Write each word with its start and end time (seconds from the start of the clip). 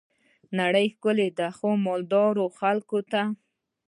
نړۍ 0.59 0.85
ښکلي 0.93 1.29
ده 1.37 1.47
خو، 1.57 1.69
مالدارو 1.85 2.45
خلګو 2.57 2.99
ته. 3.11 3.21